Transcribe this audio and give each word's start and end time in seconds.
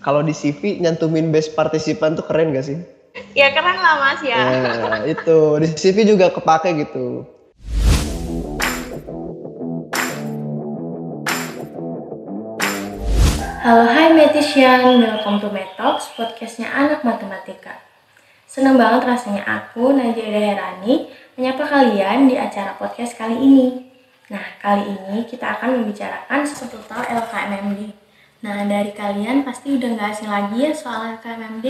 kalau 0.00 0.24
di 0.24 0.32
CV 0.32 0.80
nyantumin 0.80 1.28
best 1.28 1.52
partisipan 1.52 2.16
tuh 2.16 2.24
keren 2.24 2.56
gak 2.56 2.64
sih? 2.64 2.80
Ya 3.36 3.52
keren 3.52 3.76
lah 3.76 4.00
mas 4.00 4.20
ya. 4.24 4.40
Ya, 4.40 5.04
itu 5.04 5.38
di 5.60 5.68
CV 5.76 6.08
juga 6.08 6.32
kepake 6.32 6.72
gitu. 6.88 7.28
Halo 13.60 13.84
hai 13.84 14.16
Metisian, 14.16 15.04
welcome 15.04 15.36
to 15.36 15.52
Metox, 15.52 16.16
podcastnya 16.16 16.72
anak 16.72 17.04
matematika. 17.04 17.76
Senang 18.48 18.80
banget 18.80 19.04
rasanya 19.04 19.44
aku, 19.44 19.92
Najwa 19.92 20.32
Herani, 20.32 21.12
menyapa 21.36 21.68
kalian 21.68 22.24
di 22.24 22.40
acara 22.40 22.72
podcast 22.80 23.20
kali 23.20 23.36
ini. 23.36 23.92
Nah, 24.32 24.42
kali 24.64 24.96
ini 24.96 25.28
kita 25.28 25.60
akan 25.60 25.76
membicarakan 25.76 26.40
seputar 26.48 27.04
LKMMD. 27.04 28.09
Nah, 28.40 28.64
dari 28.64 28.96
kalian 28.96 29.44
pasti 29.44 29.76
udah 29.76 29.88
nggak 30.00 30.10
asing 30.16 30.32
lagi 30.32 30.64
ya 30.64 30.72
soal 30.72 31.20
LKMMD. 31.20 31.66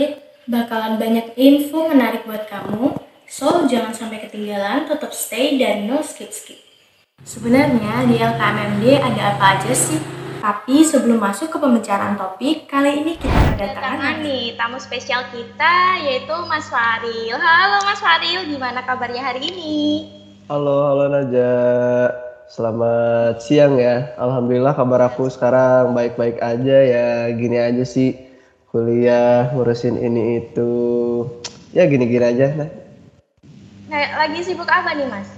Bakalan 0.47 0.95
banyak 0.95 1.35
info 1.35 1.91
menarik 1.91 2.23
buat 2.23 2.47
kamu, 2.47 2.95
so 3.27 3.67
jangan 3.67 3.91
sampai 3.91 4.23
ketinggalan, 4.23 4.87
tetap 4.87 5.11
stay 5.11 5.59
dan 5.59 5.83
no 5.83 5.99
skip-skip. 5.99 6.55
Sebenarnya 7.27 8.07
di 8.07 8.15
LKMMD 8.15 9.03
ada 9.03 9.35
apa 9.35 9.59
aja 9.59 9.71
sih? 9.75 9.99
Tapi 10.39 10.81
sebelum 10.87 11.19
masuk 11.19 11.51
ke 11.51 11.57
pembicaraan 11.59 12.15
topik, 12.15 12.71
kali 12.71 13.03
ini 13.03 13.19
kita 13.19 13.39
kedatangan 13.59 14.23
nih 14.23 14.55
tamu 14.55 14.79
spesial 14.79 15.27
kita 15.29 16.01
yaitu 16.01 16.33
Mas 16.47 16.71
Faril. 16.71 17.35
Halo 17.35 17.83
Mas 17.83 17.99
Faril, 17.99 18.47
gimana 18.47 18.79
kabarnya 18.87 19.27
hari 19.27 19.51
ini? 19.51 20.07
Halo, 20.47 20.87
halo 20.87 21.05
Naja. 21.19 21.51
Selamat 22.51 23.39
siang 23.39 23.79
ya. 23.79 24.11
Alhamdulillah 24.19 24.75
kabar 24.75 25.07
aku 25.07 25.31
sekarang 25.31 25.95
baik-baik 25.95 26.35
aja 26.43 26.77
ya. 26.83 27.31
Gini 27.31 27.55
aja 27.55 27.87
sih 27.87 28.11
kuliah 28.75 29.47
ngurusin 29.55 29.95
ini 29.95 30.43
itu. 30.43 30.71
Ya 31.71 31.87
gini-gini 31.87 32.27
aja. 32.27 32.51
Nah, 32.51 32.67
Nah, 33.87 34.27
lagi 34.27 34.43
sibuk 34.43 34.67
apa 34.67 34.91
nih 34.95 35.07
Mas? 35.07 35.31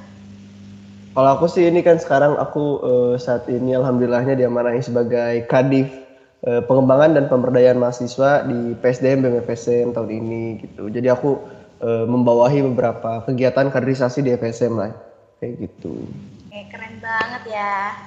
kalau 1.14 1.38
aku 1.38 1.46
sih 1.46 1.70
ini 1.70 1.86
kan 1.86 2.02
sekarang 2.02 2.34
aku 2.42 2.82
eh, 2.82 3.16
saat 3.22 3.46
ini 3.46 3.78
alhamdulillahnya 3.78 4.34
diamanahi 4.34 4.82
sebagai 4.82 5.46
kadif 5.46 5.94
eh, 6.42 6.62
pengembangan 6.66 7.14
dan 7.14 7.26
pemberdayaan 7.30 7.78
mahasiswa 7.78 8.42
di 8.50 8.74
PSDM 8.82 9.22
BMFSM 9.22 9.94
tahun 9.94 10.10
ini 10.10 10.66
gitu. 10.66 10.90
Jadi 10.90 11.14
aku 11.14 11.38
eh, 11.86 12.06
membawahi 12.10 12.66
beberapa 12.74 13.22
kegiatan 13.30 13.70
kaderisasi 13.70 14.26
di 14.26 14.34
FSM 14.34 14.74
lah 14.74 14.98
kayak 15.38 15.70
gitu. 15.70 16.10
Oke, 16.54 16.70
keren 16.70 17.02
banget 17.02 17.50
ya. 17.50 17.98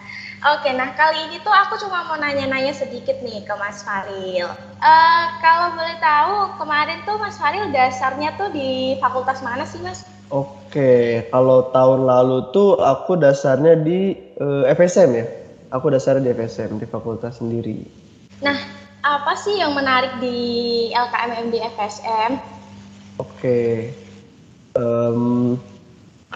Oke, 0.55 0.71
nah 0.71 0.95
kali 0.95 1.19
ini 1.27 1.43
tuh 1.43 1.51
aku 1.51 1.83
cuma 1.83 2.07
mau 2.07 2.15
nanya-nanya 2.15 2.71
sedikit 2.71 3.19
nih 3.19 3.43
ke 3.43 3.51
Mas 3.59 3.83
Faril. 3.83 4.47
Eh, 4.79 5.25
kalau 5.43 5.75
boleh 5.75 5.99
tahu, 5.99 6.55
kemarin 6.55 7.03
tuh 7.03 7.19
Mas 7.19 7.35
Faril 7.43 7.75
dasarnya 7.75 8.39
tuh 8.39 8.55
di 8.55 8.95
fakultas 9.03 9.43
mana 9.43 9.67
sih 9.67 9.83
Mas? 9.83 10.07
Oke, 10.31 11.27
kalau 11.35 11.75
tahun 11.75 12.07
lalu 12.07 12.47
tuh 12.55 12.79
aku 12.79 13.19
dasarnya 13.19 13.83
di 13.83 14.15
eh, 14.15 14.65
FSM 14.79 15.11
ya. 15.19 15.27
Aku 15.75 15.91
dasarnya 15.91 16.31
di 16.31 16.39
FSM 16.39 16.79
di 16.79 16.87
fakultas 16.87 17.43
sendiri. 17.43 17.83
Nah, 18.47 18.63
apa 19.03 19.35
sih 19.35 19.59
yang 19.59 19.75
menarik 19.75 20.23
di 20.23 20.39
LKMM 20.95 21.51
di 21.51 21.59
FSM? 21.75 22.39
Oke. 23.19 23.91
Em, 24.79 25.59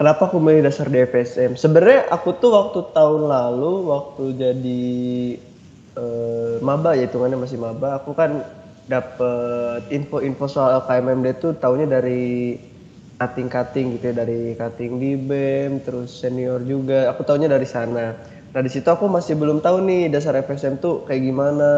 kenapa 0.01 0.25
aku 0.25 0.41
milih 0.41 0.65
dasar 0.65 0.89
di 0.89 0.97
FSM? 0.97 1.53
Sebenarnya 1.53 2.09
aku 2.09 2.33
tuh 2.41 2.57
waktu 2.57 2.89
tahun 2.89 3.29
lalu 3.29 3.85
waktu 3.85 4.23
jadi 4.33 4.85
eh, 5.93 6.55
maba 6.65 6.97
ya 6.97 7.05
hitungannya 7.05 7.37
masih 7.37 7.61
maba, 7.61 8.01
aku 8.01 8.17
kan 8.17 8.41
dapet 8.89 9.85
info-info 9.93 10.49
soal 10.49 10.81
LKMMD 10.81 11.37
tuh 11.37 11.53
tahunya 11.53 11.85
dari 11.85 12.57
cutting-cutting 13.21 14.01
gitu 14.01 14.09
ya, 14.09 14.25
dari 14.25 14.57
cutting 14.57 14.97
di 14.97 15.13
BEM, 15.13 15.85
terus 15.85 16.17
senior 16.17 16.65
juga. 16.65 17.13
Aku 17.13 17.21
tahunya 17.21 17.53
dari 17.53 17.69
sana. 17.69 18.17
Nah 18.51 18.61
di 18.65 18.73
situ 18.73 18.89
aku 18.89 19.05
masih 19.05 19.37
belum 19.37 19.61
tahu 19.61 19.85
nih 19.85 20.09
dasar 20.09 20.33
FSM 20.41 20.81
tuh 20.81 21.05
kayak 21.05 21.29
gimana, 21.29 21.69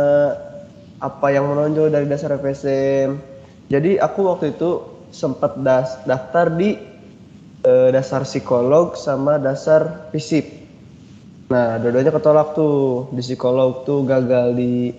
apa 1.04 1.28
yang 1.28 1.52
menonjol 1.52 1.92
dari 1.92 2.08
dasar 2.08 2.40
FSM. 2.40 3.20
Jadi 3.68 4.00
aku 4.00 4.32
waktu 4.32 4.56
itu 4.56 4.80
sempat 5.12 5.60
daftar 6.08 6.48
di 6.56 6.93
eh, 7.64 7.90
dasar 7.96 8.28
psikolog 8.28 8.94
sama 9.00 9.40
dasar 9.40 10.12
fisip. 10.12 10.46
Nah, 11.50 11.80
dua-duanya 11.80 12.12
ketolak 12.12 12.56
tuh. 12.56 13.08
Di 13.16 13.24
psikolog 13.24 13.88
tuh 13.88 14.04
gagal 14.04 14.56
di 14.56 14.92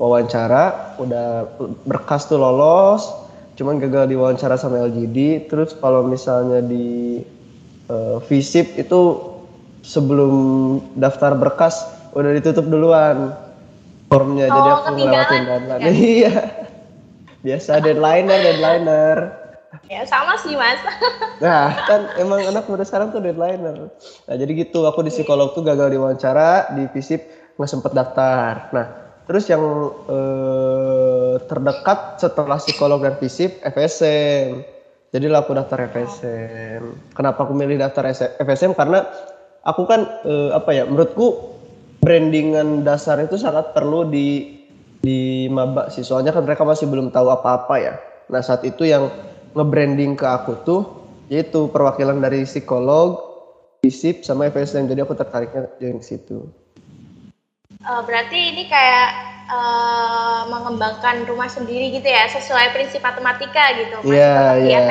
wawancara, 0.00 0.96
udah 0.96 1.44
berkas 1.84 2.24
tuh 2.24 2.40
lolos, 2.40 3.04
cuman 3.60 3.76
gagal 3.80 4.08
di 4.08 4.16
wawancara 4.16 4.56
sama 4.56 4.80
LGD. 4.88 5.48
Terus 5.48 5.76
kalau 5.76 6.04
misalnya 6.04 6.64
di 6.64 7.20
eh, 7.88 8.18
fisip 8.28 8.76
itu 8.80 9.30
sebelum 9.80 10.32
daftar 10.96 11.36
berkas 11.36 11.80
udah 12.12 12.36
ditutup 12.36 12.68
duluan 12.68 13.32
formnya, 14.10 14.50
jadi 14.50 14.68
Oh, 14.68 14.74
aku 14.74 14.82
ketinggalan 14.92 14.98
ngelewatin 14.98 15.42
deadline. 15.46 15.82
Iya. 16.18 16.34
Biasa 17.40 17.70
deadlineer, 17.80 18.40
deadlineer. 18.44 19.18
Ya 19.86 20.02
sama 20.06 20.34
sih 20.40 20.54
Mas. 20.54 20.80
Nah, 21.40 21.72
kan 21.88 22.04
emang 22.20 22.44
anak 22.44 22.68
muda 22.68 22.84
sekarang 22.84 23.16
tuh 23.16 23.24
deadlineer. 23.24 23.88
Nah, 24.28 24.36
jadi 24.36 24.52
gitu, 24.60 24.84
aku 24.84 25.00
di 25.00 25.08
psikolog 25.08 25.56
tuh 25.56 25.64
gagal 25.64 25.88
diwawancara, 25.88 26.76
di 26.76 26.84
FISIP 26.84 27.20
nggak 27.56 27.64
sempet 27.64 27.96
daftar. 27.96 28.68
Nah, 28.76 28.86
terus 29.24 29.48
yang 29.48 29.64
eh, 30.04 31.40
terdekat 31.48 32.20
setelah 32.20 32.60
psikolog 32.60 33.00
dan 33.00 33.16
FISIP, 33.16 33.64
FSM. 33.64 34.60
Jadi 35.16 35.26
lah 35.32 35.40
aku 35.40 35.56
daftar 35.56 35.88
FSM. 35.88 37.16
Kenapa 37.16 37.48
aku 37.48 37.56
milih 37.56 37.80
daftar 37.80 38.12
S- 38.12 38.36
FSM? 38.36 38.76
Karena 38.76 39.00
aku 39.64 39.88
kan, 39.88 40.20
eh, 40.28 40.52
apa 40.52 40.76
ya, 40.76 40.84
menurutku 40.84 41.56
brandingan 42.04 42.84
dasar 42.84 43.16
itu 43.16 43.40
sangat 43.40 43.72
perlu 43.72 44.04
di 44.04 44.60
di 45.00 45.48
maba 45.48 45.88
sih. 45.88 46.04
Soalnya 46.04 46.36
kan 46.36 46.44
mereka 46.44 46.68
masih 46.68 46.84
belum 46.84 47.08
tahu 47.08 47.32
apa-apa 47.32 47.74
ya. 47.80 47.96
Nah, 48.28 48.44
saat 48.44 48.60
itu 48.62 48.84
yang 48.84 49.08
nge-branding 49.54 50.14
ke 50.14 50.26
aku 50.26 50.52
tuh 50.62 50.82
yaitu 51.30 51.70
perwakilan 51.70 52.18
dari 52.18 52.42
psikolog, 52.42 53.22
FISIP 53.86 54.26
sama 54.26 54.50
FSM. 54.50 54.90
Jadi 54.90 55.00
aku 55.06 55.14
tertariknya 55.14 55.70
join 55.78 56.02
ke 56.02 56.06
situ. 56.06 56.42
Eh, 57.70 58.02
berarti 58.02 58.38
ini 58.50 58.66
kayak 58.66 59.08
eh, 59.46 60.42
mengembangkan 60.50 61.22
rumah 61.30 61.46
sendiri 61.46 61.94
gitu 61.94 62.08
ya, 62.10 62.26
sesuai 62.26 62.74
prinsip 62.74 62.98
matematika 62.98 63.78
gitu. 63.78 63.96
Iya, 64.10 64.58
iya. 64.58 64.82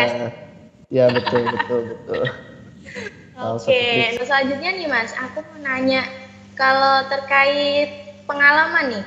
Iya, 0.89 1.05
betul, 1.13 1.43
betul, 1.53 1.79
betul. 1.91 2.23
Oke, 3.39 3.61
seperti 3.61 4.19
nah 4.19 4.25
selanjutnya 4.27 4.71
nih 4.75 4.87
Mas, 4.91 5.11
aku 5.15 5.39
mau 5.39 5.59
nanya 5.63 6.03
kalau 6.59 7.07
terkait 7.07 7.87
pengalaman 8.27 8.99
nih, 8.99 9.05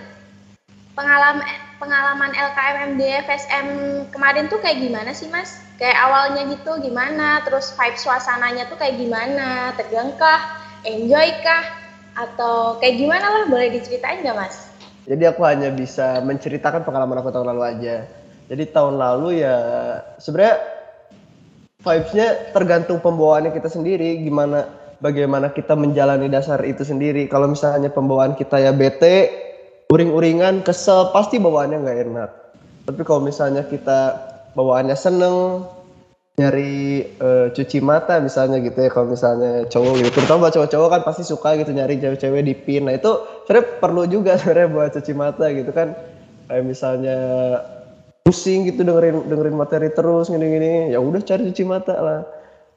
pengalaman 0.97 1.45
pengalaman 1.82 2.31
LKMM 2.31 2.91
di 2.94 3.10
FSM 3.26 3.66
kemarin 4.15 4.47
tuh 4.47 4.62
kayak 4.62 4.78
gimana 4.78 5.10
sih 5.10 5.26
Mas? 5.26 5.59
Kayak 5.82 5.98
awalnya 5.98 6.47
gitu 6.47 6.78
gimana, 6.78 7.43
terus 7.43 7.75
vibe 7.75 7.98
suasananya 7.98 8.70
tuh 8.70 8.78
kayak 8.78 9.03
gimana, 9.03 9.75
tegang 9.75 10.15
kah, 10.15 10.62
enjoy 10.87 11.26
kah, 11.43 11.66
atau 12.15 12.78
kayak 12.78 13.03
gimana 13.03 13.26
lah, 13.26 13.43
boleh 13.50 13.75
diceritain 13.75 14.22
nggak 14.22 14.38
Mas? 14.38 14.70
Jadi 15.10 15.26
aku 15.26 15.43
hanya 15.43 15.75
bisa 15.75 16.22
menceritakan 16.22 16.87
pengalaman 16.87 17.19
aku 17.19 17.34
tahun 17.34 17.50
lalu 17.50 17.62
aja. 17.66 18.06
Jadi 18.47 18.62
tahun 18.70 19.03
lalu 19.03 19.43
ya 19.43 19.56
sebenarnya 20.22 20.62
vibes-nya 21.82 22.54
tergantung 22.54 23.03
pembawaannya 23.03 23.50
kita 23.50 23.66
sendiri, 23.66 24.22
gimana 24.22 24.70
bagaimana 25.03 25.50
kita 25.50 25.75
menjalani 25.75 26.31
dasar 26.31 26.62
itu 26.62 26.87
sendiri. 26.87 27.26
Kalau 27.26 27.50
misalnya 27.50 27.91
pembawaan 27.91 28.38
kita 28.38 28.62
ya 28.62 28.70
bete, 28.70 29.50
uring-uringan, 29.93 30.65
kesel, 30.65 31.13
pasti 31.13 31.37
bawaannya 31.37 31.85
nggak 31.85 31.99
enak. 32.09 32.31
Tapi 32.89 33.01
kalau 33.05 33.21
misalnya 33.21 33.61
kita 33.69 34.17
bawaannya 34.56 34.97
seneng, 34.97 35.69
nyari 36.41 37.05
eh, 37.12 37.47
cuci 37.53 37.85
mata 37.85 38.17
misalnya 38.17 38.56
gitu 38.65 38.75
ya 38.81 38.89
kalau 38.89 39.12
misalnya 39.12 39.69
cowok 39.69 39.93
gitu. 40.00 40.11
Terutama 40.17 40.49
buat 40.49 40.55
cowok-cowok 40.56 40.89
kan 40.89 41.03
pasti 41.05 41.23
suka 41.29 41.61
gitu 41.61 41.77
nyari 41.77 42.00
cewek-cewek 42.00 42.43
di 42.43 42.55
pin. 42.56 42.89
Nah 42.89 42.97
itu 42.97 43.21
sebenarnya 43.44 43.67
perlu 43.85 44.03
juga 44.09 44.33
sebenarnya 44.41 44.69
buat 44.73 44.91
cuci 44.97 45.12
mata 45.12 45.47
gitu 45.53 45.71
kan. 45.77 45.93
Kayak 46.49 46.65
misalnya 46.65 47.19
pusing 48.25 48.65
gitu 48.65 48.81
dengerin 48.81 49.29
dengerin 49.29 49.56
materi 49.61 49.88
terus 49.93 50.33
gini-gini. 50.33 50.88
Ya 50.88 50.99
udah 51.05 51.21
cari 51.21 51.53
cuci 51.53 51.65
mata 51.69 51.95
lah. 52.00 52.21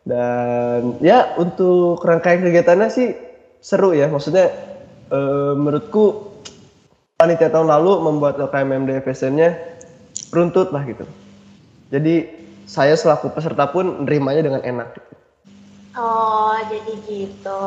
Dan 0.05 0.99
ya 1.01 1.33
untuk 1.39 2.03
rangkaian 2.03 2.43
kegiatannya 2.43 2.91
sih 2.91 3.15
seru 3.63 3.95
ya. 3.95 4.11
Maksudnya 4.11 4.51
eh, 5.15 5.53
menurutku 5.55 6.24
panitia 7.25 7.49
tahun 7.49 7.67
lalu 7.73 7.91
membuat 8.05 8.37
LKMMD 8.37 9.01
FSN-nya 9.01 9.49
runtut 10.29 10.69
lah 10.69 10.85
gitu 10.85 11.09
jadi 11.89 12.45
saya 12.65 12.97
selaku 12.97 13.29
peserta 13.29 13.69
pun 13.69 14.03
nerimanya 14.05 14.41
dengan 14.41 14.61
enak. 14.65 14.97
Oh, 15.95 16.57
jadi 16.67 16.93
gitu. 17.07 17.65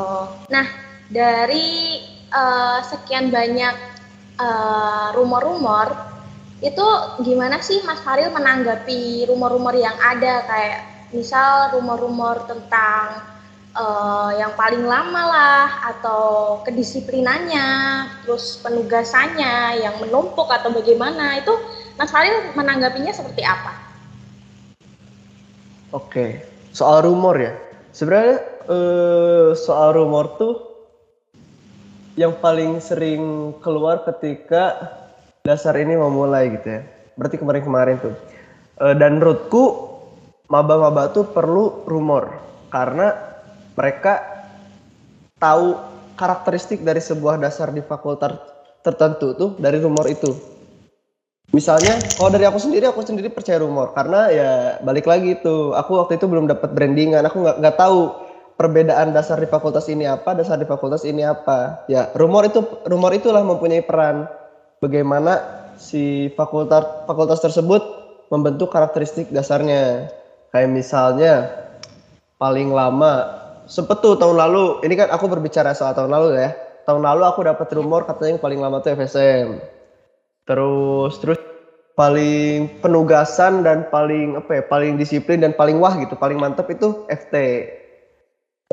Nah, 0.51 0.67
dari 1.09 1.97
eh, 2.29 2.79
sekian 2.85 3.31
banyak 3.33 3.75
eh, 4.37 5.07
rumor-rumor 5.15 6.11
Itu 6.59 6.83
gimana 7.23 7.63
sih 7.63 7.79
Mas 7.87 8.03
Faril 8.03 8.35
menanggapi 8.35 9.23
rumor-rumor 9.31 9.71
yang 9.79 9.95
ada 9.95 10.43
kayak 10.43 11.07
misal 11.15 11.71
rumor-rumor 11.71 12.43
tentang 12.51 13.23
uh, 13.75 14.31
yang 14.37 14.53
paling 14.57 14.85
lama 14.85 15.23
lah 15.29 15.67
atau 15.93 16.21
kedisiplinannya, 16.65 17.67
terus 18.23 18.57
penugasannya 18.63 19.83
yang 19.83 19.95
menumpuk 20.01 20.49
atau 20.49 20.73
bagaimana 20.73 21.37
itu 21.37 21.53
Mas 21.99 22.09
Faril 22.09 22.55
menanggapinya 22.55 23.11
seperti 23.11 23.43
apa? 23.43 23.75
Oke, 25.91 26.45
soal 26.71 27.03
rumor 27.03 27.35
ya. 27.37 27.53
Sebenarnya 27.91 28.45
uh, 28.69 29.49
soal 29.57 29.97
rumor 29.97 30.37
tuh 30.37 30.53
yang 32.13 32.37
paling 32.37 32.77
sering 32.79 33.53
keluar 33.59 34.05
ketika 34.05 34.95
dasar 35.43 35.73
ini 35.75 35.97
memulai 35.97 36.53
gitu 36.53 36.67
ya. 36.79 36.81
Berarti 37.17 37.41
kemarin-kemarin 37.41 37.97
tuh. 37.99 38.15
Uh, 38.79 38.95
dan 38.95 39.19
menurutku 39.19 39.91
maba-maba 40.47 41.11
tuh 41.11 41.27
perlu 41.27 41.83
rumor 41.89 42.31
karena 42.69 43.28
mereka 43.79 44.19
tahu 45.39 45.79
karakteristik 46.19 46.83
dari 46.83 46.99
sebuah 46.99 47.39
dasar 47.39 47.71
di 47.71 47.79
fakultas 47.79 48.35
tertentu 48.83 49.31
tuh 49.39 49.49
dari 49.55 49.79
rumor 49.79 50.03
itu. 50.11 50.35
Misalnya, 51.55 51.97
kalau 52.19 52.29
dari 52.29 52.45
aku 52.45 52.59
sendiri, 52.61 52.85
aku 52.91 53.01
sendiri 53.01 53.31
percaya 53.31 53.63
rumor 53.63 53.95
karena 53.95 54.29
ya 54.29 54.51
balik 54.83 55.07
lagi 55.07 55.39
itu, 55.39 55.73
aku 55.73 55.97
waktu 55.97 56.19
itu 56.19 56.27
belum 56.27 56.45
dapat 56.45 56.75
brandingan, 56.75 57.25
aku 57.25 57.41
nggak 57.41 57.57
nggak 57.63 57.77
tahu 57.79 57.99
perbedaan 58.59 59.15
dasar 59.15 59.39
di 59.39 59.47
fakultas 59.47 59.87
ini 59.87 60.05
apa, 60.05 60.35
dasar 60.35 60.59
di 60.59 60.67
fakultas 60.67 61.07
ini 61.07 61.25
apa. 61.25 61.87
Ya 61.89 62.11
rumor 62.13 62.45
itu 62.45 62.61
rumor 62.85 63.15
itulah 63.15 63.41
mempunyai 63.41 63.81
peran 63.81 64.29
bagaimana 64.83 65.39
si 65.79 66.29
fakultas 66.35 67.07
fakultas 67.09 67.39
tersebut 67.41 67.81
membentuk 68.29 68.69
karakteristik 68.69 69.31
dasarnya. 69.33 70.11
Kayak 70.53 70.69
misalnya 70.69 71.33
paling 72.37 72.69
lama 72.69 73.39
sempet 73.69 74.01
tahun 74.01 74.35
lalu. 74.35 74.81
Ini 74.83 74.93
kan 74.97 75.09
aku 75.13 75.29
berbicara 75.29 75.77
soal 75.77 75.93
tahun 75.93 76.09
lalu 76.09 76.41
ya. 76.41 76.49
Tahun 76.89 77.05
lalu 77.05 77.23
aku 77.23 77.45
dapat 77.45 77.69
rumor 77.77 78.09
katanya 78.09 78.35
yang 78.35 78.41
paling 78.41 78.59
lama 78.59 78.81
tuh 78.81 78.97
FSM 78.97 79.61
terus 80.49 81.21
terus 81.21 81.37
paling 81.93 82.81
penugasan 82.81 83.61
dan 83.61 83.85
paling 83.93 84.33
apa 84.41 84.49
ya 84.57 84.63
paling 84.65 84.97
disiplin 84.97 85.37
dan 85.45 85.53
paling 85.53 85.77
wah 85.77 85.93
gitu 85.93 86.17
paling 86.17 86.41
mantep 86.41 86.65
itu 86.73 87.05
FT 87.05 87.35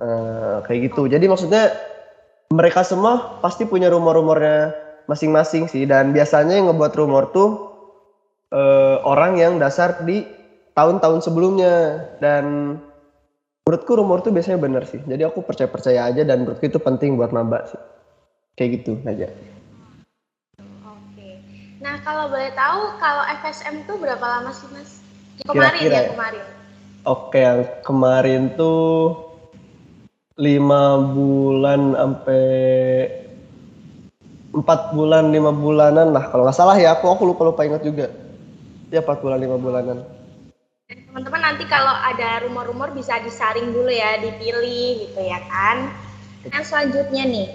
uh, 0.00 0.06
eh, 0.06 0.56
kayak 0.64 0.80
gitu. 0.90 1.04
Jadi 1.12 1.28
maksudnya 1.28 1.76
mereka 2.48 2.80
semua 2.80 3.42
pasti 3.44 3.68
punya 3.68 3.92
rumor-rumornya 3.92 4.72
masing-masing 5.10 5.68
sih. 5.68 5.84
Dan 5.84 6.16
biasanya 6.16 6.56
yang 6.56 6.72
ngebuat 6.72 6.94
rumor 6.96 7.34
tuh 7.34 7.50
uh, 8.54 9.02
orang 9.04 9.36
yang 9.36 9.58
dasar 9.60 10.00
di 10.06 10.24
tahun-tahun 10.72 11.26
sebelumnya. 11.26 12.06
Dan 12.22 12.78
menurutku 13.66 13.98
rumor 13.98 14.22
tuh 14.22 14.30
biasanya 14.30 14.62
benar 14.62 14.86
sih. 14.86 15.02
Jadi 15.02 15.26
aku 15.26 15.42
percaya 15.42 15.66
percaya 15.66 16.06
aja 16.06 16.22
dan 16.22 16.46
menurutku 16.46 16.70
itu 16.70 16.78
penting 16.78 17.18
buat 17.18 17.34
nambah 17.34 17.66
sih. 17.66 17.82
Kayak 18.54 18.70
gitu 18.78 19.02
aja. 19.02 19.26
Oke. 20.86 21.42
Nah 21.82 21.98
kalau 22.06 22.30
boleh 22.30 22.54
tahu 22.54 22.94
kalau 23.02 23.26
FSM 23.42 23.82
tuh 23.90 23.98
berapa 23.98 24.22
lama 24.22 24.54
sih 24.54 24.70
mas? 24.70 25.02
Kemarin 25.42 25.82
Kira 25.82 25.90
-kira 25.90 25.98
ya, 25.98 26.02
ya. 26.06 26.10
kemarin. 26.14 26.44
Oke 27.10 27.38
yang 27.42 27.60
kemarin 27.82 28.42
tuh 28.54 29.18
lima 30.38 31.02
bulan 31.10 31.98
sampai 31.98 32.46
empat 34.54 34.94
bulan 34.94 35.34
lima 35.34 35.50
bulanan 35.50 36.14
lah. 36.14 36.30
Kalau 36.30 36.46
nggak 36.46 36.54
salah 36.54 36.78
ya 36.78 36.94
aku 36.94 37.10
aku 37.10 37.34
lupa 37.34 37.42
lupa 37.42 37.66
ingat 37.66 37.82
juga. 37.82 38.14
Ya 38.94 39.02
empat 39.02 39.18
bulan 39.26 39.42
lima 39.42 39.58
bulanan 39.58 40.15
teman-teman 41.16 41.48
nanti 41.48 41.64
kalau 41.64 41.96
ada 41.96 42.44
rumor-rumor 42.44 42.92
bisa 42.92 43.16
disaring 43.24 43.72
dulu 43.72 43.88
ya, 43.88 44.20
dipilih 44.20 45.00
gitu 45.00 45.16
ya 45.24 45.40
kan. 45.48 45.88
Yang 46.44 46.68
selanjutnya 46.68 47.24
nih, 47.24 47.48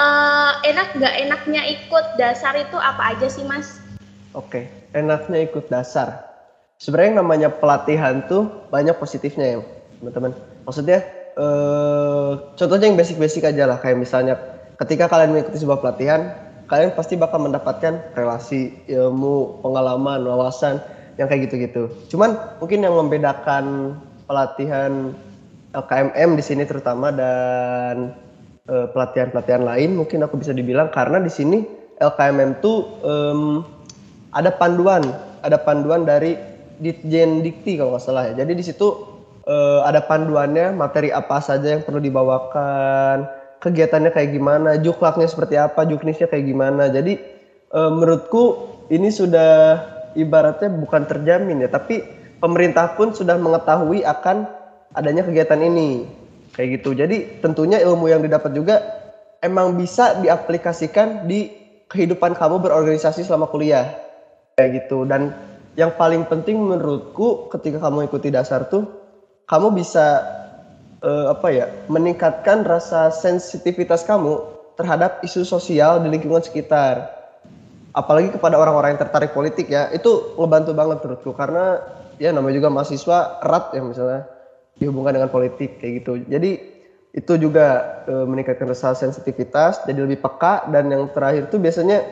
uh, 0.00 0.64
enak 0.64 0.96
nggak 0.96 1.14
enaknya 1.28 1.60
ikut 1.76 2.16
dasar 2.16 2.56
itu 2.56 2.80
apa 2.80 3.12
aja 3.12 3.28
sih 3.28 3.44
mas? 3.44 3.84
Oke, 4.32 4.72
enaknya 4.96 5.44
ikut 5.44 5.68
dasar. 5.68 6.24
Sebenarnya 6.80 7.20
namanya 7.20 7.52
pelatihan 7.52 8.24
tuh 8.24 8.48
banyak 8.72 8.96
positifnya 8.96 9.44
ya 9.44 9.58
teman-teman. 10.00 10.32
Maksudnya, 10.64 11.04
uh, 11.36 12.56
contohnya 12.56 12.88
yang 12.88 12.96
basic-basic 12.96 13.44
aja 13.44 13.68
lah, 13.68 13.76
kayak 13.76 14.00
misalnya 14.00 14.40
ketika 14.80 15.04
kalian 15.04 15.36
mengikuti 15.36 15.60
sebuah 15.60 15.84
pelatihan, 15.84 16.32
kalian 16.64 16.96
pasti 16.96 17.20
bakal 17.20 17.44
mendapatkan 17.44 18.16
relasi, 18.16 18.72
ilmu, 18.88 19.60
pengalaman, 19.60 20.24
wawasan 20.24 20.80
yang 21.20 21.28
kayak 21.28 21.52
gitu-gitu. 21.52 21.92
Cuman 22.08 22.56
mungkin 22.56 22.80
yang 22.80 22.96
membedakan 22.96 23.94
pelatihan 24.24 25.12
LKMM 25.76 26.30
di 26.40 26.42
sini 26.42 26.64
terutama 26.64 27.12
dan 27.12 28.16
pelatihan 28.70 28.88
pelatihan-pelatihan 28.94 29.66
lain 29.66 29.98
mungkin 29.98 30.22
aku 30.22 30.38
bisa 30.38 30.54
dibilang 30.54 30.94
karena 30.94 31.18
di 31.18 31.26
sini 31.26 31.66
LKMM 31.98 32.62
tuh 32.64 33.02
um, 33.02 33.66
ada 34.32 34.54
panduan, 34.54 35.02
ada 35.42 35.58
panduan 35.58 36.06
dari 36.06 36.38
Ditjen 36.80 37.44
Dikti 37.44 37.76
kalau 37.76 37.92
nggak 37.92 38.04
salah 38.04 38.32
ya. 38.32 38.40
Jadi 38.40 38.52
di 38.56 38.64
situ 38.64 38.88
uh, 39.44 39.84
ada 39.84 40.00
panduannya 40.00 40.72
materi 40.72 41.12
apa 41.12 41.42
saja 41.44 41.76
yang 41.76 41.84
perlu 41.84 42.00
dibawakan, 42.00 43.28
kegiatannya 43.60 44.10
kayak 44.16 44.32
gimana, 44.32 44.80
juklaknya 44.80 45.28
seperti 45.28 45.60
apa, 45.60 45.84
juknisnya 45.84 46.30
kayak 46.30 46.48
gimana. 46.48 46.88
Jadi 46.88 47.20
uh, 47.74 47.92
menurutku 47.92 48.72
ini 48.88 49.12
sudah 49.12 49.82
ibaratnya 50.16 50.70
bukan 50.72 51.06
terjamin 51.06 51.62
ya, 51.64 51.68
tapi 51.70 52.02
pemerintah 52.40 52.94
pun 52.94 53.12
sudah 53.12 53.36
mengetahui 53.36 54.02
akan 54.02 54.48
adanya 54.96 55.22
kegiatan 55.26 55.60
ini. 55.60 56.06
Kayak 56.50 56.82
gitu. 56.82 56.98
Jadi 56.98 57.38
tentunya 57.38 57.78
ilmu 57.78 58.10
yang 58.10 58.26
didapat 58.26 58.50
juga 58.50 58.82
emang 59.38 59.78
bisa 59.78 60.18
diaplikasikan 60.18 61.30
di 61.30 61.46
kehidupan 61.86 62.34
kamu 62.34 62.58
berorganisasi 62.58 63.22
selama 63.22 63.46
kuliah. 63.46 63.86
Kayak 64.58 64.84
gitu. 64.84 65.06
Dan 65.06 65.30
yang 65.78 65.94
paling 65.94 66.26
penting 66.26 66.58
menurutku 66.58 67.46
ketika 67.54 67.78
kamu 67.78 68.10
ikuti 68.10 68.34
dasar 68.34 68.66
tuh 68.66 68.84
kamu 69.46 69.78
bisa 69.78 70.22
uh, 71.02 71.30
apa 71.30 71.48
ya 71.54 71.66
meningkatkan 71.86 72.66
rasa 72.66 73.14
sensitivitas 73.14 74.02
kamu 74.02 74.42
terhadap 74.74 75.22
isu 75.22 75.46
sosial 75.46 76.00
di 76.02 76.08
lingkungan 76.10 76.42
sekitar 76.42 77.19
apalagi 77.90 78.30
kepada 78.34 78.58
orang-orang 78.58 78.94
yang 78.94 79.02
tertarik 79.02 79.34
politik 79.34 79.66
ya 79.66 79.90
itu 79.90 80.34
ngebantu 80.38 80.72
banget 80.74 80.98
menurutku. 81.02 81.30
Karena 81.34 81.82
ya 82.20 82.30
namanya 82.30 82.54
juga 82.60 82.68
mahasiswa 82.70 83.40
erat 83.42 83.64
ya 83.74 83.82
misalnya 83.82 84.20
dihubungkan 84.78 85.16
dengan 85.16 85.30
politik 85.32 85.78
kayak 85.78 85.92
gitu. 86.04 86.12
Jadi 86.26 86.50
itu 87.10 87.32
juga 87.42 88.00
e, 88.06 88.14
meningkatkan 88.22 88.70
rasa 88.70 88.94
sensitivitas 88.94 89.82
jadi 89.82 90.06
lebih 90.06 90.22
peka 90.22 90.70
dan 90.70 90.94
yang 90.94 91.10
terakhir 91.10 91.50
tuh 91.50 91.58
biasanya 91.58 92.06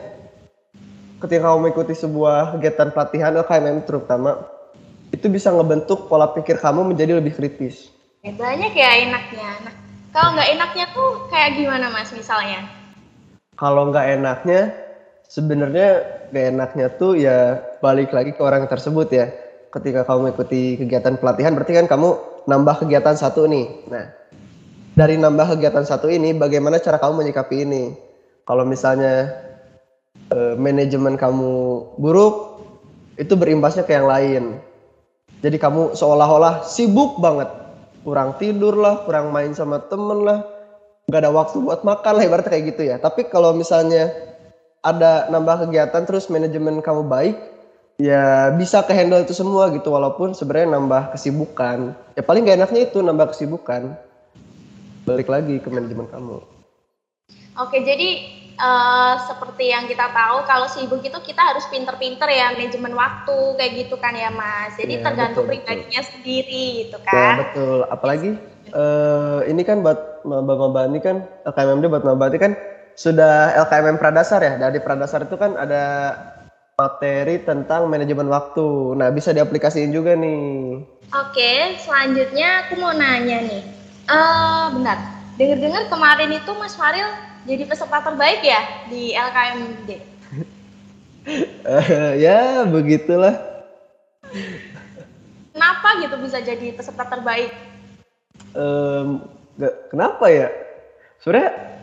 ketika 1.23 1.47
kamu 1.47 1.71
mengikuti 1.71 1.95
sebuah 1.95 2.59
kegiatan 2.59 2.91
pelatihan 2.91 3.31
LKMM 3.39 3.87
terutama 3.87 4.43
itu 5.15 5.31
bisa 5.31 5.55
ngebentuk 5.55 6.11
pola 6.11 6.29
pikir 6.35 6.59
kamu 6.59 6.91
menjadi 6.93 7.17
lebih 7.17 7.33
kritis. 7.33 7.89
Banyak 8.21 8.75
ya 8.75 9.07
enaknya. 9.07 9.49
Nah, 9.63 9.75
kalau 10.11 10.35
nggak 10.35 10.49
enaknya 10.59 10.85
tuh 10.91 11.09
kayak 11.31 11.55
gimana 11.55 11.87
mas 11.89 12.11
misalnya? 12.11 12.67
Kalau 13.55 13.89
nggak 13.89 14.19
enaknya 14.19 14.61
sebenarnya 15.29 15.89
gak 16.33 16.45
enaknya 16.57 16.87
tuh 16.97 17.13
ya 17.15 17.61
balik 17.79 18.09
lagi 18.11 18.33
ke 18.33 18.41
orang 18.41 18.65
tersebut 18.65 19.07
ya. 19.13 19.29
Ketika 19.69 20.01
kamu 20.01 20.33
mengikuti 20.33 20.81
kegiatan 20.81 21.21
pelatihan 21.21 21.53
berarti 21.53 21.77
kan 21.77 21.85
kamu 21.85 22.09
nambah 22.49 22.81
kegiatan 22.81 23.13
satu 23.13 23.45
nih. 23.45 23.85
Nah, 23.93 24.09
dari 24.97 25.15
nambah 25.21 25.55
kegiatan 25.55 25.85
satu 25.85 26.09
ini 26.09 26.33
bagaimana 26.33 26.81
cara 26.81 26.97
kamu 26.97 27.21
menyikapi 27.21 27.69
ini? 27.69 27.93
Kalau 28.49 28.65
misalnya 28.65 29.29
eh, 30.33 30.57
manajemen 30.57 31.13
kamu 31.13 31.53
buruk, 32.01 32.65
itu 33.21 33.37
berimbasnya 33.37 33.85
ke 33.85 33.93
yang 33.93 34.09
lain. 34.09 34.43
Jadi 35.45 35.61
kamu 35.61 35.93
seolah-olah 35.93 36.65
sibuk 36.65 37.21
banget, 37.21 37.47
kurang 38.01 38.41
tidur 38.41 38.73
lah, 38.73 39.05
kurang 39.05 39.29
main 39.29 39.53
sama 39.53 39.85
temen 39.85 40.25
lah, 40.25 40.43
nggak 41.05 41.21
ada 41.23 41.31
waktu 41.31 41.61
buat 41.61 41.85
makan 41.85 42.13
lah 42.17 42.23
ibaratnya 42.25 42.51
kayak 42.51 42.65
gitu 42.73 42.81
ya. 42.89 42.95
Tapi 42.97 43.29
kalau 43.29 43.53
misalnya 43.53 44.28
ada 44.79 45.27
nambah 45.27 45.67
kegiatan 45.67 46.03
terus 46.07 46.31
manajemen 46.31 46.79
kamu 46.79 47.03
baik 47.07 47.35
ya 47.99 48.55
bisa 48.55 48.79
ke 48.87 48.95
handle 48.95 49.21
itu 49.21 49.35
semua 49.35 49.67
gitu. 49.75 49.91
Walaupun 49.91 50.31
sebenarnya 50.31 50.79
nambah 50.79 51.13
kesibukan. 51.13 51.93
Ya 52.15 52.23
paling 52.23 52.47
gak 52.47 52.57
enaknya 52.63 52.81
itu 52.87 53.03
nambah 53.03 53.35
kesibukan. 53.35 53.93
Balik 55.03 55.27
lagi 55.27 55.59
ke 55.59 55.67
manajemen 55.67 56.07
kamu. 56.07 56.39
Oke 57.59 57.83
jadi 57.83 58.09
uh, 58.55 59.19
seperti 59.27 59.75
yang 59.75 59.83
kita 59.83 60.15
tahu 60.15 60.47
kalau 60.47 60.71
sibuk 60.71 61.03
itu 61.03 61.19
kita 61.27 61.43
harus 61.43 61.67
pinter-pinter 61.67 62.31
ya 62.31 62.55
manajemen 62.55 62.95
waktu 62.95 63.37
kayak 63.59 63.73
gitu 63.83 63.99
kan 63.99 64.15
ya 64.15 64.31
mas. 64.31 64.79
Jadi 64.79 64.99
ya, 64.99 65.03
tergantung 65.03 65.43
pribadinya 65.43 66.01
sendiri 66.07 66.87
gitu 66.87 66.97
ya, 67.03 67.07
kan. 67.11 67.35
ya 67.35 67.39
betul. 67.43 67.79
Apalagi 67.91 68.29
uh, 68.71 69.43
ini 69.43 69.61
kan 69.67 69.83
buat 69.83 70.23
mbak-mbak 70.23 70.83
ini 70.87 70.99
kan 71.03 71.15
KMMD 71.43 71.91
buat 71.91 72.03
mbak 72.07 72.39
kan 72.39 72.55
sudah 72.99 73.55
LKMM 73.63 73.95
Pradasar 73.95 74.43
ya. 74.43 74.53
Dari 74.59 74.83
Pradasar 74.83 75.23
itu 75.23 75.39
kan 75.39 75.55
ada 75.55 76.11
materi 76.75 77.39
tentang 77.39 77.87
manajemen 77.87 78.27
waktu. 78.27 78.99
Nah, 78.99 79.07
bisa 79.07 79.31
diaplikasiin 79.31 79.95
juga 79.95 80.19
nih. 80.19 80.83
Oke, 81.15 81.79
selanjutnya 81.79 82.67
aku 82.67 82.75
mau 82.75 82.91
nanya 82.91 83.39
nih. 83.39 83.63
Eh, 84.03 84.65
bentar. 84.75 84.99
Dengar-dengar 85.39 85.87
kemarin 85.87 86.31
itu 86.35 86.51
Mas 86.59 86.75
Faril 86.75 87.07
jadi 87.47 87.63
peserta 87.63 88.03
terbaik 88.03 88.43
ya 88.43 88.59
di 88.91 89.15
LKMD. 89.15 89.89
Eh, 91.63 92.11
ya, 92.19 92.67
begitulah. 92.67 93.39
Kenapa 95.55 95.87
gitu 96.03 96.15
bisa 96.19 96.43
jadi 96.43 96.75
peserta 96.75 97.07
terbaik? 97.07 97.51
Em, 98.51 99.23
nggak- 99.55 99.77
kenapa 99.87 100.25
ya? 100.27 100.47
Sebenarnya 101.23 101.78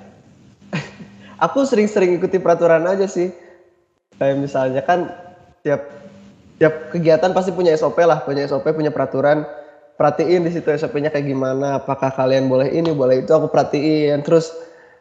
aku 1.40 1.64
sering-sering 1.64 2.16
ikuti 2.16 2.40
peraturan 2.40 2.84
aja 2.88 3.04
sih. 3.08 3.32
Kayak 4.16 4.36
misalnya 4.40 4.80
kan 4.84 5.12
tiap 5.60 5.84
tiap 6.56 6.88
kegiatan 6.92 7.36
pasti 7.36 7.52
punya 7.52 7.76
SOP 7.76 8.00
lah, 8.04 8.24
punya 8.24 8.48
SOP, 8.48 8.64
punya 8.72 8.92
peraturan. 8.92 9.44
Perhatiin 9.96 10.44
di 10.44 10.52
situ 10.52 10.68
SOP-nya 10.68 11.08
kayak 11.08 11.24
gimana, 11.24 11.80
apakah 11.80 12.12
kalian 12.12 12.52
boleh 12.52 12.68
ini, 12.68 12.92
boleh 12.92 13.24
itu, 13.24 13.32
aku 13.32 13.48
perhatiin. 13.48 14.20
Terus 14.20 14.52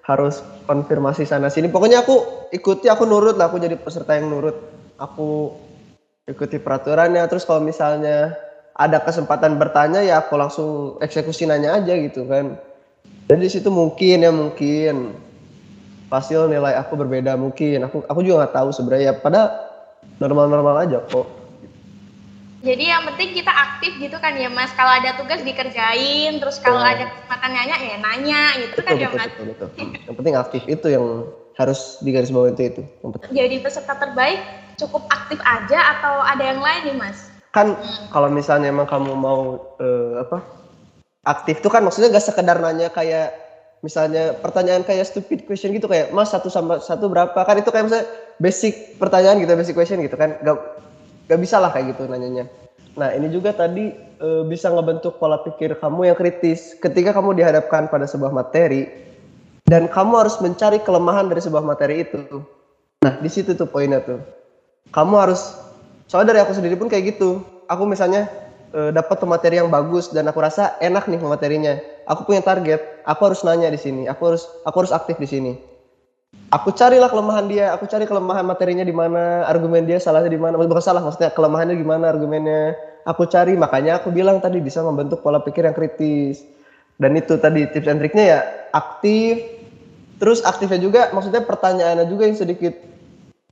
harus 0.07 0.39
konfirmasi 0.71 1.27
sana 1.27 1.51
sini. 1.51 1.67
Pokoknya 1.67 2.07
aku 2.07 2.47
ikuti, 2.55 2.87
aku 2.87 3.03
nurut 3.03 3.35
lah, 3.35 3.51
aku 3.51 3.59
jadi 3.59 3.75
peserta 3.75 4.15
yang 4.15 4.31
nurut. 4.31 4.55
Aku 4.95 5.51
ikuti 6.23 6.63
peraturannya. 6.63 7.27
Terus 7.27 7.43
kalau 7.43 7.59
misalnya 7.59 8.39
ada 8.75 9.03
kesempatan 9.03 9.55
bertanya 9.55 10.03
ya 10.03 10.23
aku 10.23 10.35
langsung 10.35 10.71
eksekusi 10.99 11.43
nanya 11.43 11.75
aja 11.79 11.95
gitu 11.99 12.23
kan. 12.27 12.55
Dan 13.27 13.41
di 13.41 13.49
situ 13.51 13.67
mungkin 13.67 14.23
ya 14.23 14.31
mungkin 14.31 15.15
hasil 16.15 16.47
nilai 16.47 16.73
aku 16.79 16.95
berbeda 16.95 17.35
mungkin. 17.35 17.85
Aku 17.85 18.03
aku 18.07 18.19
juga 18.23 18.45
nggak 18.45 18.55
tahu 18.55 18.69
sebenarnya. 18.71 19.11
Pada 19.19 19.51
normal-normal 20.19 20.87
aja 20.87 21.03
kok. 21.05 21.27
Jadi 22.65 22.89
yang 22.89 23.05
penting 23.05 23.37
kita 23.37 23.53
aktif 23.53 23.93
gitu 24.01 24.17
kan 24.17 24.33
ya 24.33 24.49
Mas. 24.49 24.73
Kalau 24.73 24.89
ada 24.89 25.13
tugas 25.21 25.45
dikerjain, 25.45 26.41
terus 26.41 26.57
kalau 26.57 26.81
Betul. 26.81 26.93
ada 26.97 27.05
kesempatan 27.13 27.49
nanya 27.53 27.75
ya 27.77 27.97
nanya 28.01 28.41
gitu 28.57 28.73
kan 28.81 28.97
Betul 28.97 28.97
ya 28.97 29.07
betul 29.13 29.19
Mas. 29.21 29.29
betul 29.29 29.45
betul. 29.53 29.69
Yang 30.09 30.15
penting 30.17 30.35
aktif 30.35 30.61
itu 30.65 30.87
yang 30.89 31.05
harus 31.61 31.79
digarisbawahi 32.01 32.57
itu 32.57 32.61
itu. 32.65 32.81
Yang 33.05 33.11
penting. 33.13 33.29
Jadi 33.37 33.55
peserta 33.61 33.93
terbaik 34.01 34.39
cukup 34.81 35.05
aktif 35.13 35.37
aja 35.45 35.79
atau 35.99 36.25
ada 36.25 36.43
yang 36.43 36.57
lain 36.57 36.81
nih 36.89 36.97
Mas? 36.97 37.29
Kan 37.53 37.77
kalau 38.09 38.33
misalnya 38.33 38.73
emang 38.73 38.89
kamu 38.89 39.13
mau 39.13 39.61
eh, 39.77 40.25
apa 40.25 40.41
aktif 41.25 41.61
tuh 41.61 41.69
kan 41.69 41.85
maksudnya 41.85 42.13
gak 42.13 42.25
sekedar 42.25 42.57
nanya 42.61 42.89
kayak 42.89 43.44
misalnya 43.85 44.33
pertanyaan 44.41 44.81
kayak 44.81 45.05
stupid 45.05 45.45
question 45.45 45.69
gitu 45.77 45.85
kayak 45.85 46.09
mas 46.09 46.33
satu 46.33 46.49
sama 46.49 46.81
satu 46.81 47.05
berapa? 47.05 47.37
Kan 47.37 47.61
itu 47.61 47.69
kayak 47.69 47.85
misalnya 47.85 48.07
basic 48.41 48.97
pertanyaan 48.97 49.37
gitu 49.37 49.53
basic 49.53 49.77
question 49.77 50.01
gitu 50.01 50.17
kan. 50.17 50.41
Gak 50.41 50.57
gak 51.29 51.37
bisa 51.37 51.61
lah 51.61 51.69
kayak 51.69 51.93
gitu 51.93 52.09
nanyanya. 52.09 52.49
Nah 52.97 53.13
ini 53.13 53.29
juga 53.29 53.53
tadi 53.53 53.93
eh, 53.93 54.43
bisa 54.49 54.73
ngebentuk 54.73 55.21
pola 55.21 55.45
pikir 55.45 55.77
kamu 55.77 56.09
yang 56.09 56.17
kritis. 56.17 56.73
Ketika 56.81 57.13
kamu 57.13 57.37
dihadapkan 57.37 57.85
pada 57.85 58.09
sebuah 58.09 58.33
materi 58.33 58.89
dan 59.69 59.85
kamu 59.85 60.25
harus 60.25 60.41
mencari 60.41 60.81
kelemahan 60.81 61.29
dari 61.29 61.45
sebuah 61.45 61.61
materi 61.61 62.01
itu. 62.01 62.41
Nah 63.05 63.21
di 63.21 63.29
situ 63.29 63.53
tuh 63.53 63.69
poinnya 63.69 64.01
tuh. 64.01 64.17
Kamu 64.89 65.13
harus 65.21 65.53
soalnya 66.09 66.33
dari 66.33 66.41
aku 66.41 66.57
sendiri 66.57 66.73
pun 66.73 66.89
kayak 66.89 67.13
gitu. 67.13 67.45
Aku 67.69 67.85
misalnya 67.85 68.29
eh, 68.75 68.91
dapat 68.91 69.15
tuh 69.23 69.29
materi 69.29 69.57
yang 69.63 69.71
bagus 69.71 70.11
dan 70.11 70.27
aku 70.27 70.43
rasa 70.43 70.75
enak 70.83 71.07
nih 71.07 71.17
materinya 71.23 71.79
aku 72.05 72.27
punya 72.27 72.43
target 72.43 72.83
aku 73.07 73.31
harus 73.31 73.41
nanya 73.47 73.71
di 73.71 73.79
sini 73.79 74.03
aku 74.11 74.35
harus 74.35 74.43
aku 74.67 74.75
harus 74.83 74.91
aktif 74.91 75.15
di 75.15 75.29
sini. 75.31 75.53
Aku 76.51 76.75
carilah 76.75 77.07
kelemahan 77.07 77.47
dia 77.47 77.71
aku 77.71 77.87
cari 77.87 78.03
kelemahan 78.03 78.43
materinya 78.43 78.83
di 78.83 78.91
mana 78.91 79.47
argumen 79.47 79.87
dia 79.87 79.97
salahnya 79.97 80.29
di 80.29 80.37
mana 80.37 80.59
bukan 80.59 80.83
salah 80.83 80.99
maksudnya 80.99 81.31
kelemahannya 81.31 81.79
gimana 81.79 82.11
argumennya. 82.11 82.75
Aku 83.07 83.23
cari 83.25 83.55
makanya 83.55 84.03
aku 84.03 84.11
bilang 84.11 84.43
tadi 84.43 84.59
bisa 84.59 84.83
membentuk 84.83 85.23
pola 85.23 85.39
pikir 85.39 85.63
yang 85.63 85.73
kritis. 85.73 86.43
Dan 86.99 87.15
itu 87.15 87.39
tadi 87.39 87.65
tips 87.71 87.87
and 87.87 87.99
triknya 88.03 88.23
ya 88.27 88.39
aktif 88.75 89.55
terus 90.19 90.43
aktifnya 90.43 90.79
juga 90.79 91.01
maksudnya 91.11 91.43
pertanyaannya 91.43 92.07
juga 92.07 92.23
yang 92.27 92.39
sedikit 92.39 92.73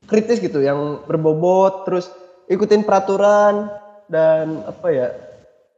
kritis 0.07 0.39
gitu 0.39 0.63
yang 0.63 1.03
berbobot 1.07 1.83
terus 1.87 2.07
ikutin 2.47 2.87
peraturan 2.87 3.67
dan 4.07 4.63
apa 4.67 4.87
ya 4.91 5.07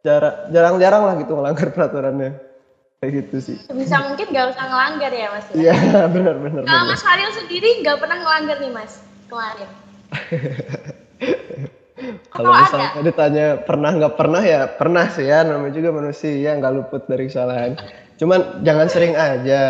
jara- 0.05 0.45
jarang-jarang 0.53 1.03
lah 1.03 1.13
gitu 1.17 1.33
melanggar 1.33 1.67
peraturannya. 1.73 2.37
Kayak 3.03 3.27
gitu 3.27 3.37
sih. 3.53 3.57
Bisa 3.75 4.07
mungkin 4.07 4.31
nggak 4.31 4.55
usah 4.55 4.65
ngelanggar 4.65 5.11
ya 5.11 5.27
Mas. 5.29 5.45
ya? 5.51 5.55
iya 5.59 5.75
benar 6.15 6.35
benar 6.39 6.61
Kalau 6.63 6.83
Mas 6.89 7.03
Faril 7.03 7.31
sendiri 7.35 7.83
nggak 7.83 7.97
pernah 7.99 8.17
ngelanggar 8.23 8.57
nih 8.63 8.71
Mas 8.71 8.93
kemarin. 9.27 9.69
kalau 12.35 12.51
misalnya 12.51 12.89
ditanya 13.03 13.45
pernah 13.61 13.91
nggak 13.95 14.15
pernah? 14.15 14.41
Ya 14.41 14.61
pernah 14.67 15.05
sih 15.11 15.27
ya 15.27 15.43
namanya 15.43 15.73
juga 15.75 15.89
manusia 15.91 16.55
nggak 16.55 16.73
luput 16.73 17.03
dari 17.05 17.27
kesalahan. 17.27 17.75
Cuman 18.15 18.63
jangan 18.63 18.87
sering 18.87 19.13
aja 19.13 19.63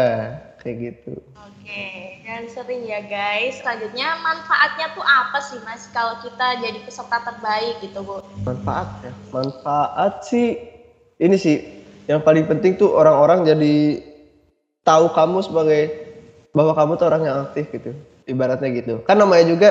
kayak 0.61 0.77
gitu. 0.93 1.17
Oke, 1.17 1.54
jangan 1.65 2.45
sering 2.53 2.85
ya 2.85 3.01
guys. 3.05 3.59
Selanjutnya 3.59 4.17
manfaatnya 4.21 4.93
tuh 4.93 5.05
apa 5.05 5.41
sih 5.41 5.59
Mas 5.65 5.89
kalau 5.89 6.21
kita 6.21 6.61
jadi 6.61 6.79
peserta 6.85 7.21
terbaik 7.25 7.81
gitu 7.81 8.05
Bu? 8.05 8.25
manfaat 8.45 8.87
ya 9.01 9.11
manfaat 9.33 10.13
sih 10.29 10.61
ini 11.17 11.35
sih 11.35 11.65
yang 12.05 12.21
paling 12.21 12.45
penting 12.45 12.77
tuh 12.77 12.93
orang-orang 12.93 13.41
jadi 13.43 14.05
tahu 14.85 15.09
kamu 15.11 15.41
sebagai 15.41 15.81
bahwa 16.53 16.77
kamu 16.77 16.91
tuh 17.01 17.05
orang 17.09 17.23
yang 17.25 17.37
aktif 17.49 17.65
gitu 17.73 17.91
ibaratnya 18.29 18.69
gitu 18.71 19.01
kan 19.03 19.17
namanya 19.17 19.49
juga 19.49 19.69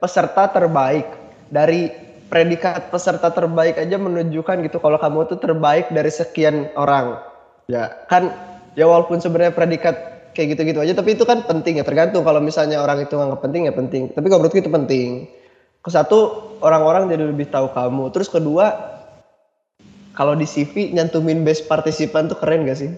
peserta 0.00 0.48
terbaik 0.48 1.06
dari 1.52 1.92
predikat 2.26 2.90
peserta 2.90 3.30
terbaik 3.30 3.78
aja 3.78 4.00
menunjukkan 4.00 4.64
gitu 4.66 4.80
kalau 4.80 4.98
kamu 4.98 5.28
tuh 5.28 5.38
terbaik 5.38 5.92
dari 5.92 6.10
sekian 6.10 6.72
orang 6.74 7.20
ya 7.68 7.92
kan 8.08 8.32
ya 8.74 8.88
walaupun 8.88 9.20
sebenarnya 9.20 9.54
predikat 9.54 10.15
kayak 10.36 10.52
gitu-gitu 10.52 10.84
aja. 10.84 10.92
Tapi 10.92 11.16
itu 11.16 11.24
kan 11.24 11.48
penting 11.48 11.80
ya 11.80 11.84
tergantung. 11.88 12.20
Kalau 12.20 12.44
misalnya 12.44 12.84
orang 12.84 13.00
itu 13.00 13.16
nggak 13.16 13.40
penting 13.40 13.64
ya 13.64 13.72
penting. 13.72 14.12
Tapi 14.12 14.26
kalau 14.28 14.44
menurutku 14.44 14.60
itu 14.60 14.68
penting. 14.68 15.08
Ke 15.80 15.88
satu 15.88 16.52
orang-orang 16.60 17.08
jadi 17.08 17.24
lebih 17.24 17.48
tahu 17.48 17.72
kamu. 17.72 18.12
Terus 18.12 18.28
kedua 18.28 18.66
kalau 20.12 20.36
di 20.36 20.44
CV 20.44 20.92
nyantumin 20.92 21.40
best 21.40 21.64
partisipan 21.64 22.28
tuh 22.28 22.36
keren 22.36 22.68
gak 22.68 22.76
sih? 22.76 22.92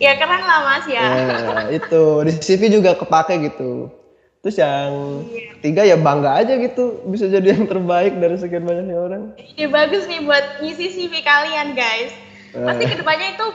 Ya 0.00 0.16
keren 0.16 0.40
lah 0.40 0.60
Mas 0.64 0.86
ya. 0.88 1.02
ya 1.04 1.62
itu. 1.68 2.24
Di 2.24 2.32
CV 2.40 2.72
juga 2.72 2.96
kepake 2.96 3.52
gitu. 3.52 3.92
Terus 4.38 4.54
yang 4.54 5.26
ketiga 5.58 5.82
ya 5.82 5.98
bangga 5.98 6.38
aja 6.38 6.54
gitu. 6.56 7.02
Bisa 7.10 7.26
jadi 7.26 7.58
yang 7.58 7.66
terbaik 7.66 8.16
dari 8.22 8.38
sekian 8.38 8.62
banyaknya 8.64 8.96
orang. 8.96 9.22
Ide 9.34 9.66
bagus 9.66 10.06
nih 10.06 10.22
buat 10.22 10.62
ngisi 10.62 10.94
CV 10.94 11.20
kalian 11.26 11.74
guys. 11.74 12.14
Pasti 12.54 12.82
Eh. 12.86 12.88
ke 12.88 12.96
depannya 13.02 13.34
itu 13.34 13.46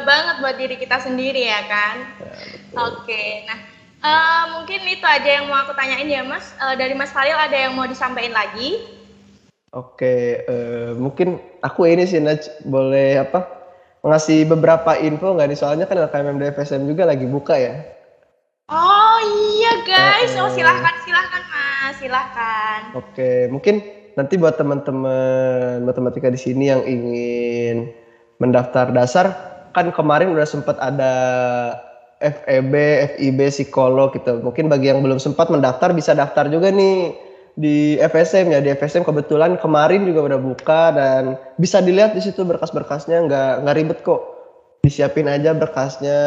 banget 0.00 0.40
buat 0.40 0.56
diri 0.56 0.80
kita 0.80 0.96
sendiri 1.04 1.44
ya 1.44 1.60
kan. 1.68 1.96
Oke, 2.72 3.44
nah 3.44 3.58
eh, 4.00 4.42
mungkin 4.56 4.80
itu 4.88 5.04
aja 5.04 5.28
yang 5.28 5.52
mau 5.52 5.60
aku 5.60 5.76
tanyain 5.76 6.08
ya 6.08 6.24
Mas. 6.24 6.56
Eh, 6.56 6.74
dari 6.80 6.96
Mas 6.96 7.12
Faril 7.12 7.36
ada 7.36 7.52
yang 7.52 7.76
mau 7.76 7.84
disampaikan 7.84 8.32
lagi? 8.32 8.80
Oke, 9.72 10.44
eh, 10.44 10.92
mungkin 10.96 11.40
aku 11.60 11.88
ini 11.88 12.04
sih 12.04 12.20
Naj, 12.20 12.64
boleh 12.64 13.24
apa 13.24 13.48
ngasih 14.02 14.44
beberapa 14.50 14.98
info 14.98 15.32
nggak 15.32 15.48
nih 15.48 15.58
soalnya 15.58 15.86
kan 15.86 15.96
LKMM 15.96 16.40
DFSM 16.42 16.88
juga 16.90 17.06
lagi 17.06 17.24
buka 17.24 17.54
ya. 17.54 17.80
Oh 18.72 19.18
iya 19.22 19.72
guys, 19.84 20.32
oh 20.40 20.44
Eh, 20.44 20.48
eh. 20.48 20.52
silahkan 20.56 20.94
silahkan 21.04 21.42
Mas, 21.48 21.94
silahkan. 22.00 22.80
Oke, 22.96 23.46
mungkin 23.48 23.80
nanti 24.16 24.36
buat 24.36 24.60
teman-teman 24.60 25.84
matematika 25.88 26.28
di 26.28 26.36
sini 26.40 26.68
yang 26.68 26.84
ingin 26.84 27.88
mendaftar 28.42 28.90
dasar, 28.92 29.51
kan 29.72 29.90
kemarin 29.92 30.32
udah 30.32 30.46
sempat 30.46 30.76
ada 30.78 31.12
FEB, 32.22 32.74
FIB, 33.16 33.38
psikolog 33.50 34.14
gitu. 34.14 34.38
Mungkin 34.40 34.70
bagi 34.70 34.94
yang 34.94 35.02
belum 35.02 35.18
sempat 35.18 35.50
mendaftar 35.50 35.90
bisa 35.90 36.14
daftar 36.14 36.46
juga 36.46 36.70
nih 36.70 37.12
di 37.58 37.98
FSM 37.98 38.54
ya. 38.54 38.60
Di 38.62 38.70
FSM 38.78 39.02
kebetulan 39.02 39.58
kemarin 39.58 40.06
juga 40.06 40.32
udah 40.32 40.40
buka 40.40 40.82
dan 40.94 41.22
bisa 41.58 41.82
dilihat 41.82 42.14
di 42.14 42.22
situ 42.22 42.46
berkas-berkasnya 42.46 43.26
nggak 43.26 43.52
nggak 43.66 43.76
ribet 43.76 43.98
kok. 44.06 44.22
Disiapin 44.82 45.30
aja 45.30 45.54
berkasnya, 45.54 46.20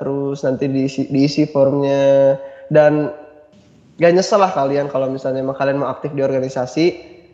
terus 0.00 0.40
nanti 0.40 0.64
diisi, 0.64 1.04
diisi 1.12 1.44
formnya 1.44 2.40
dan 2.72 3.12
gak 3.98 4.14
nyesel 4.14 4.40
lah 4.40 4.54
kalian 4.54 4.86
kalau 4.88 5.10
misalnya 5.10 5.42
emang 5.42 5.58
kalian 5.58 5.82
mau 5.82 5.90
aktif 5.90 6.14
di 6.14 6.22
organisasi 6.22 6.84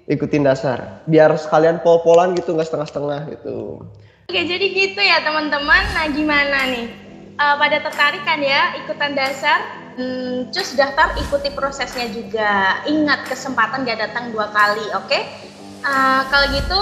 ikutin 0.09 0.49
dasar 0.49 1.05
biar 1.09 1.37
sekalian 1.37 1.81
pol-polan 1.85 2.33
gitu 2.37 2.57
nggak 2.57 2.69
setengah-setengah 2.69 3.21
gitu 3.37 3.85
Oke, 4.25 4.41
jadi 4.49 4.67
gitu 4.73 5.01
ya 5.05 5.21
teman-teman. 5.21 5.85
Nah, 5.93 6.09
gimana 6.09 6.59
nih? 6.73 6.89
Eh, 7.35 7.57
pada 7.61 7.77
tertarik 7.85 8.25
kan 8.25 8.41
ya 8.41 8.73
ikutan 8.81 9.13
dasar? 9.13 9.61
Hmm, 9.95 10.49
cus 10.51 10.75
daftar, 10.75 11.13
ikuti 11.21 11.53
prosesnya 11.53 12.09
juga. 12.09 12.83
Ingat 12.89 13.29
kesempatan 13.29 13.85
gak 13.85 14.01
datang 14.01 14.33
dua 14.33 14.49
kali, 14.49 14.87
oke? 14.97 15.19
Eh, 15.85 16.23
kalau 16.33 16.47
gitu 16.57 16.81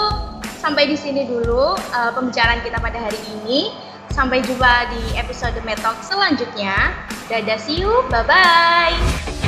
sampai 0.63 0.87
di 0.87 0.95
sini 0.95 1.27
dulu 1.27 1.75
eh, 1.75 2.11
pembicaraan 2.15 2.63
kita 2.63 2.79
pada 2.79 3.03
hari 3.03 3.19
ini. 3.43 3.75
Sampai 4.13 4.45
jumpa 4.45 4.93
di 4.93 5.19
episode 5.19 5.57
Metalk 5.67 5.99
selanjutnya. 6.05 6.95
Dadah, 7.27 7.59
see 7.59 7.81
you, 7.81 8.07
bye-bye. 8.13 9.42